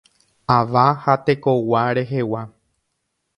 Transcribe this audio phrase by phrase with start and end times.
[0.53, 2.43] Ava ha tekogua rehegua.